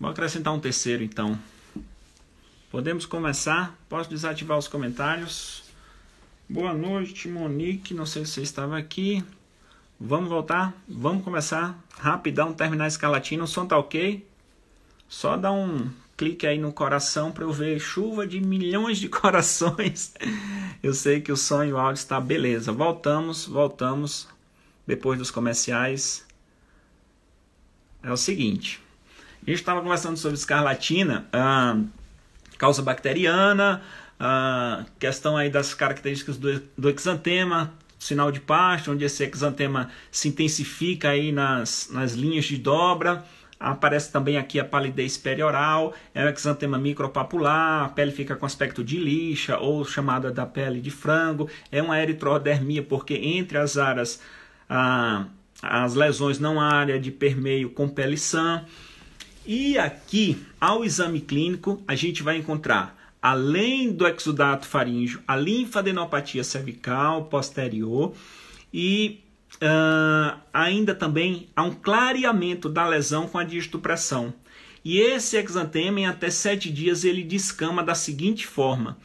Vou 0.00 0.08
acrescentar 0.08 0.54
um 0.54 0.58
terceiro 0.58 1.04
então. 1.04 1.38
Podemos 2.70 3.04
começar? 3.04 3.78
Posso 3.86 4.08
desativar 4.08 4.56
os 4.56 4.66
comentários? 4.66 5.64
Boa 6.48 6.72
noite, 6.72 7.28
Monique. 7.28 7.92
Não 7.92 8.06
sei 8.06 8.24
se 8.24 8.32
você 8.32 8.40
estava 8.40 8.78
aqui. 8.78 9.22
Vamos 10.00 10.30
voltar? 10.30 10.72
Vamos 10.88 11.22
começar 11.22 11.78
rapidão, 11.98 12.54
terminar 12.54 12.84
a 12.84 12.88
escalatina. 12.88 13.44
O 13.44 13.46
som 13.46 13.66
tá 13.66 13.76
ok? 13.76 14.26
Só 15.06 15.36
dá 15.36 15.52
um 15.52 15.90
clique 16.16 16.46
aí 16.46 16.58
no 16.58 16.72
coração 16.72 17.30
para 17.30 17.44
eu 17.44 17.52
ver 17.52 17.78
chuva 17.78 18.26
de 18.26 18.40
milhões 18.40 18.96
de 18.96 19.06
corações. 19.10 20.14
Eu 20.82 20.94
sei 20.94 21.20
que 21.20 21.30
o 21.30 21.36
som 21.36 21.62
e 21.62 21.74
o 21.74 21.78
áudio 21.78 22.00
está 22.00 22.18
beleza. 22.18 22.72
Voltamos, 22.72 23.44
voltamos 23.44 24.26
depois 24.86 25.18
dos 25.18 25.30
comerciais. 25.30 26.26
É 28.02 28.10
o 28.10 28.16
seguinte, 28.16 28.80
a 29.42 29.50
gente 29.50 29.60
estava 29.60 29.80
conversando 29.80 30.16
sobre 30.16 30.36
escarlatina. 30.36 31.26
Ah, 31.32 31.78
causa 32.58 32.82
bacteriana, 32.82 33.82
a 34.18 34.84
questão 34.98 35.36
aí 35.36 35.48
das 35.48 35.72
características 35.72 36.36
do, 36.36 36.62
do 36.76 36.90
exantema, 36.90 37.72
sinal 37.98 38.30
de 38.30 38.38
pasto, 38.38 38.92
onde 38.92 39.04
esse 39.04 39.24
exantema 39.24 39.90
se 40.10 40.28
intensifica 40.28 41.10
aí 41.10 41.32
nas, 41.32 41.88
nas 41.90 42.12
linhas 42.12 42.44
de 42.44 42.58
dobra. 42.58 43.24
Aparece 43.58 44.10
também 44.10 44.38
aqui 44.38 44.58
a 44.58 44.64
palidez 44.64 45.18
perioral, 45.18 45.94
é 46.14 46.24
um 46.24 46.28
exantema 46.28 46.78
micropapular, 46.78 47.84
a 47.84 47.88
pele 47.90 48.10
fica 48.10 48.34
com 48.34 48.46
aspecto 48.46 48.82
de 48.82 48.98
lixa 48.98 49.58
ou 49.58 49.84
chamada 49.84 50.30
da 50.30 50.46
pele 50.46 50.80
de 50.80 50.90
frango, 50.90 51.48
é 51.70 51.82
uma 51.82 52.00
eritrodermia 52.00 52.82
porque 52.82 53.14
entre 53.14 53.58
as 53.58 53.76
áreas 53.76 54.20
ah, 54.68 55.26
as 55.62 55.94
lesões 55.94 56.38
não 56.38 56.60
há 56.60 56.72
área 56.72 56.98
de 56.98 57.10
permeio 57.10 57.70
com 57.70 57.88
pele 57.88 58.16
sã. 58.16 58.64
E 59.44 59.78
aqui, 59.78 60.44
ao 60.60 60.84
exame 60.84 61.20
clínico, 61.20 61.82
a 61.88 61.94
gente 61.94 62.22
vai 62.22 62.36
encontrar, 62.36 62.96
além 63.22 63.90
do 63.90 64.06
exudato 64.06 64.66
faríngeo, 64.66 65.22
a 65.26 65.34
linfadenopatia 65.34 66.44
cervical 66.44 67.24
posterior 67.24 68.14
e 68.72 69.20
uh, 69.56 70.38
ainda 70.52 70.94
também 70.94 71.48
há 71.56 71.62
um 71.62 71.72
clareamento 71.72 72.68
da 72.68 72.86
lesão 72.86 73.26
com 73.26 73.38
a 73.38 73.44
digitopressão. 73.44 74.32
E 74.84 74.98
esse 74.98 75.36
exantema, 75.36 76.00
em 76.00 76.06
até 76.06 76.30
sete 76.30 76.70
dias, 76.70 77.04
ele 77.04 77.22
descama 77.22 77.82
da 77.82 77.94
seguinte 77.94 78.46
forma: 78.46 78.98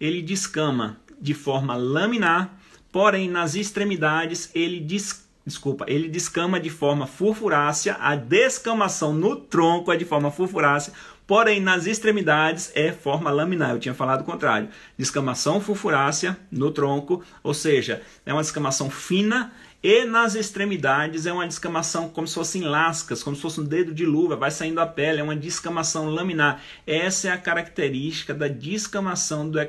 ele 0.00 0.22
descama 0.22 0.98
de 1.20 1.34
forma 1.34 1.76
laminar, 1.76 2.58
porém 2.92 3.28
nas 3.28 3.54
extremidades 3.54 4.50
ele 4.54 4.80
descama 4.80 5.27
desculpa, 5.48 5.84
ele 5.88 6.08
descama 6.08 6.60
de 6.60 6.70
forma 6.70 7.06
furfurácea, 7.06 7.96
a 8.00 8.14
descamação 8.14 9.12
no 9.12 9.34
tronco 9.34 9.92
é 9.92 9.96
de 9.96 10.04
forma 10.04 10.30
furfurácea, 10.30 10.92
porém 11.28 11.60
nas 11.60 11.86
extremidades 11.86 12.72
é 12.74 12.90
forma 12.90 13.30
laminar. 13.30 13.70
Eu 13.70 13.78
tinha 13.78 13.94
falado 13.94 14.22
o 14.22 14.24
contrário. 14.24 14.70
Descamação 14.96 15.60
furfurácea 15.60 16.36
no 16.50 16.70
tronco, 16.70 17.22
ou 17.42 17.52
seja, 17.52 18.00
é 18.24 18.32
uma 18.32 18.40
descamação 18.40 18.88
fina 18.88 19.52
e 19.82 20.06
nas 20.06 20.34
extremidades 20.34 21.26
é 21.26 21.32
uma 21.32 21.46
descamação 21.46 22.08
como 22.08 22.26
se 22.26 22.34
fossem 22.34 22.62
lascas, 22.62 23.22
como 23.22 23.36
se 23.36 23.42
fosse 23.42 23.60
um 23.60 23.64
dedo 23.64 23.94
de 23.94 24.06
luva, 24.06 24.36
vai 24.36 24.50
saindo 24.50 24.80
a 24.80 24.86
pele, 24.86 25.20
é 25.20 25.22
uma 25.22 25.36
descamação 25.36 26.08
laminar. 26.08 26.62
Essa 26.86 27.28
é 27.28 27.30
a 27.30 27.38
característica 27.38 28.32
da 28.32 28.48
descamação 28.48 29.48
do, 29.48 29.60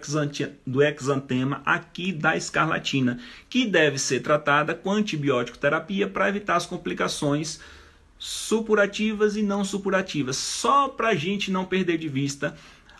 exantema 0.81 1.61
aqui 1.65 2.13
da 2.13 2.37
escarlatina, 2.37 3.19
que 3.49 3.65
deve 3.67 3.99
ser 3.99 4.21
tratada 4.21 4.73
com 4.73 4.91
antibiótico 4.91 5.57
terapia 5.57 6.07
para 6.07 6.29
evitar 6.29 6.55
as 6.55 6.65
complicações 6.65 7.59
supurativas 8.19 9.37
e 9.37 9.41
não 9.41 9.63
supurativas. 9.63 10.35
Só 10.35 10.89
para 10.89 11.09
a 11.09 11.15
gente 11.15 11.49
não 11.49 11.65
perder 11.65 11.97
de 11.97 12.09
vista, 12.09 12.55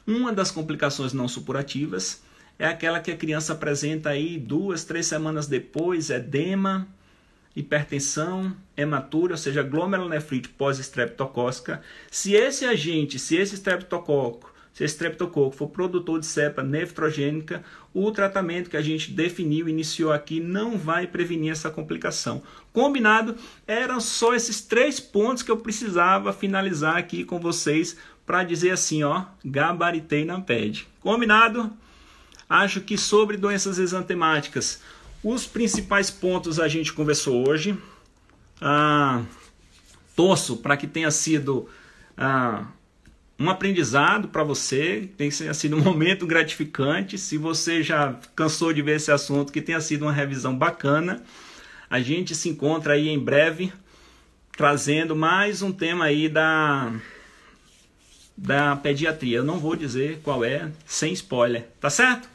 uma 0.08 0.32
das 0.32 0.50
complicações 0.50 1.12
não 1.12 1.28
supurativas 1.28 2.24
é 2.58 2.66
aquela 2.66 3.00
que 3.00 3.12
a 3.12 3.18
criança 3.18 3.54
apresenta 3.54 4.10
aí 4.10 4.38
duas, 4.38 4.84
três 4.84 5.06
semanas 5.06 5.46
depois, 5.48 6.10
edema, 6.10 6.88
hipertensão 7.56 8.56
hematura, 8.76 9.34
ou 9.34 9.38
seja, 9.38 9.62
glomerulonefrite 9.62 10.50
pós-estreptocócica. 10.50 11.82
Se 12.10 12.34
esse 12.34 12.66
agente, 12.66 13.20
se 13.20 13.36
esse 13.36 13.56
estreptococo, 13.56 14.54
se 14.80 14.86
esse 14.86 14.94
estreptococo 14.94 15.54
for 15.54 15.68
produtor 15.68 16.22
de 16.22 16.26
cepa 16.26 16.64
nefrogênica, 16.64 17.62
o 17.94 18.10
tratamento 18.14 18.70
que 18.70 18.78
a 18.78 18.82
gente 18.82 19.12
definiu, 19.12 19.68
iniciou 19.68 20.10
aqui, 20.10 20.40
não 20.40 20.78
vai 20.78 21.06
prevenir 21.06 21.52
essa 21.52 21.70
complicação. 21.70 22.42
Combinado? 22.72 23.36
Eram 23.68 24.00
só 24.00 24.34
esses 24.34 24.62
três 24.62 24.98
pontos 24.98 25.44
que 25.44 25.52
eu 25.52 25.58
precisava 25.58 26.32
finalizar 26.32 26.96
aqui 26.96 27.26
com 27.26 27.42
vocês 27.42 27.98
para 28.26 28.46
dizer 28.46 28.72
assim, 28.72 29.04
ó, 29.04 29.26
gabaritei 29.44 30.24
na 30.24 30.40
PED. 30.40 30.88
Combinado? 31.02 31.74
Acho 32.50 32.80
que 32.80 32.98
sobre 32.98 33.36
doenças 33.36 33.80
exantemáticas, 33.80 34.82
os 35.22 35.46
principais 35.46 36.10
pontos 36.10 36.58
a 36.58 36.70
gente 36.70 36.94
conversou 36.94 37.50
hoje. 37.50 37.78
Ah, 38.62 39.24
torço 40.16 40.56
para 40.56 40.78
que 40.78 40.88
tenha 40.88 41.12
sido 41.12 41.68
ah, 42.18 42.66
um 43.40 43.50
aprendizado 43.50 44.28
para 44.28 44.44
você, 44.44 45.10
tenha 45.18 45.32
sido 45.54 45.78
um 45.78 45.82
momento 45.82 46.28
gratificante. 46.28 47.18
Se 47.18 47.38
você 47.38 47.82
já 47.82 48.16
cansou 48.36 48.74
de 48.74 48.82
ver 48.82 48.98
esse 48.98 49.12
assunto, 49.12 49.54
que 49.54 49.62
tenha 49.62 49.80
sido 49.80 50.04
uma 50.04 50.12
revisão 50.12 50.56
bacana. 50.56 51.24
A 51.90 52.00
gente 52.02 52.36
se 52.36 52.50
encontra 52.50 52.94
aí 52.94 53.08
em 53.08 53.18
breve 53.18 53.72
trazendo 54.56 55.16
mais 55.16 55.62
um 55.62 55.72
tema 55.72 56.06
aí 56.06 56.28
da 56.28 56.92
da 58.38 58.76
pediatria. 58.76 59.38
Eu 59.38 59.44
não 59.44 59.60
vou 59.60 59.76
dizer 59.76 60.20
qual 60.24 60.44
é, 60.46 60.72
sem 60.86 61.12
spoiler, 61.14 61.68
tá 61.80 61.90
certo? 61.90 62.30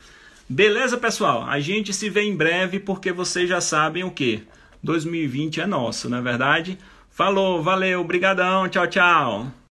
Beleza, 0.48 0.98
pessoal? 0.98 1.44
A 1.44 1.60
gente 1.60 1.92
se 1.94 2.10
vê 2.10 2.22
em 2.22 2.36
breve 2.36 2.78
porque 2.78 3.10
vocês 3.12 3.48
já 3.48 3.60
sabem 3.60 4.04
o 4.04 4.10
que? 4.10 4.42
2020 4.82 5.62
é 5.62 5.66
nosso, 5.66 6.10
não 6.10 6.18
é 6.18 6.22
verdade? 6.22 6.78
Falou, 7.10 7.62
valeu, 7.62 8.04
brigadão, 8.04 8.68
tchau, 8.68 8.86
tchau. 8.86 9.63